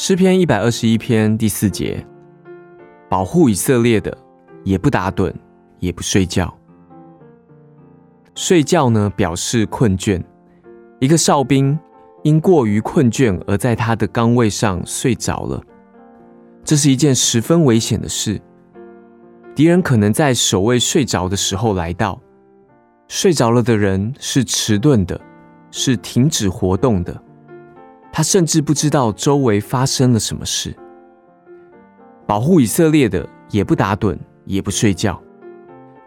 [0.00, 2.06] 诗篇一百二十一篇第四节：
[3.10, 4.16] 保护以色列的，
[4.62, 5.34] 也不打盹，
[5.80, 6.56] 也不睡觉。
[8.36, 10.22] 睡觉呢，表示困倦。
[11.00, 11.76] 一个哨兵
[12.22, 15.60] 因过于困倦而在他的岗位上睡着了，
[16.62, 18.40] 这是一件十分危险的事。
[19.52, 22.16] 敌人可能在守卫睡着的时候来到。
[23.08, 25.20] 睡着了的人是迟钝的，
[25.72, 27.20] 是停止活动的。
[28.18, 30.74] 他甚至不知道周围发生了什么事。
[32.26, 35.22] 保护以色列的也不打盹，也不睡觉。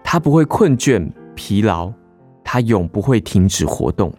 [0.04, 1.90] 他不会困倦疲劳，
[2.44, 4.14] 他永不会停止活动。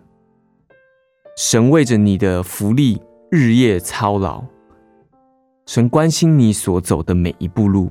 [1.37, 2.98] 神为着你的福利
[3.30, 4.43] 日夜操劳，
[5.66, 7.90] 神关心你所走的每一步路，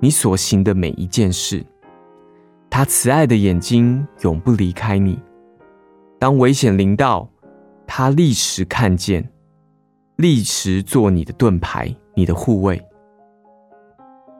[0.00, 1.62] 你所行的每一件事。
[2.70, 5.20] 他慈爱的眼睛永不离开你。
[6.18, 7.28] 当危险临到，
[7.90, 9.26] 他立时看见，
[10.16, 12.80] 立时做你的盾牌，你的护卫。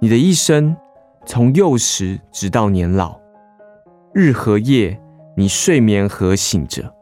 [0.01, 0.77] 你的一生，
[1.25, 3.19] 从幼时直到年老，
[4.13, 5.01] 日和夜，
[5.35, 6.95] 你睡眠和醒着，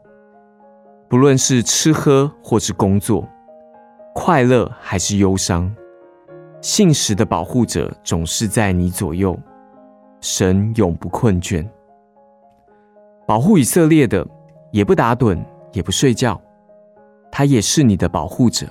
[1.09, 3.27] 不论是吃喝或是工作，
[4.15, 5.71] 快乐还是忧伤，
[6.61, 9.37] 信实的保护者总是在你左右。
[10.21, 11.63] 神永不困倦，
[13.27, 14.25] 保护以色列的，
[14.71, 15.37] 也不打盹，
[15.77, 16.41] 也不睡觉，
[17.31, 18.65] 他也是你的保护者。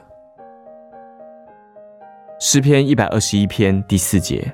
[2.41, 4.53] 诗篇一百二十一篇第四节：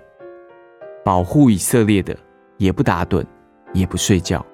[1.03, 2.14] 保护以色列的，
[2.59, 3.25] 也不打盹，
[3.72, 4.44] 也不睡觉。